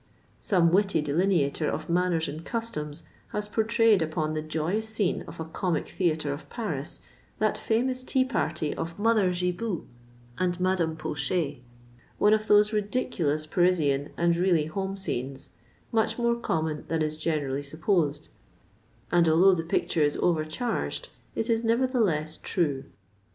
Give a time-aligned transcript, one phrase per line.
[0.39, 3.03] Some witty delineator of manners and customs
[3.33, 7.01] has pourtrayed upon the joyous scene of a comic theatre of Paris,
[7.37, 9.83] that famous tea party of Mother Gibou
[10.39, 11.59] and Madame Pochet,
[12.17, 15.51] one of those ridiculous Parisian and really home scenes,
[15.91, 18.29] much more common than is generally supposed,
[19.11, 22.85] and although the picture is over charged, it is nevertheless true.